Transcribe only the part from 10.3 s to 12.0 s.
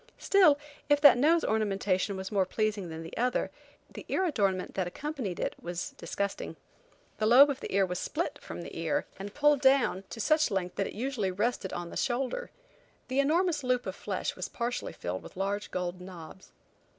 length that it usually rested on the